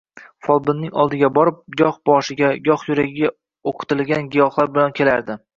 [0.45, 3.31] Folbinning oldiga borib, goh boshiga, goh yuragiga
[3.73, 5.39] o`qitilgan giyohlar olib kelardi